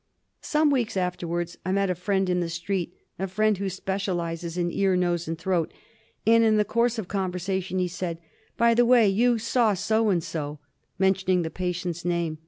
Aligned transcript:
Some 0.41 0.71
weeks 0.71 0.97
afterwards 0.97 1.59
I 1.63 1.71
met 1.71 1.91
a 1.91 1.93
friend 1.93 2.27
in 2.27 2.39
the 2.39 2.49
street— 2.49 2.95
a 3.19 3.27
friend 3.27 3.55
who 3.59 3.69
specialises 3.69 4.57
in 4.57 4.71
ear, 4.71 4.95
nose, 4.95 5.27
and 5.27 5.37
throat— 5.37 5.71
and 6.25 6.43
in 6.43 6.57
the 6.57 6.65
course 6.65 6.97
of 6.97 7.07
conversation 7.07 7.77
he 7.77 7.87
said," 7.87 8.17
By 8.57 8.73
the 8.73 8.83
way, 8.83 9.07
you 9.07 9.37
saw 9.37 9.75
so 9.75 10.09
and 10.09 10.23
so," 10.23 10.57
mentioning 10.97 11.43
the 11.43 11.51
patient's 11.51 12.03
name. 12.03 12.39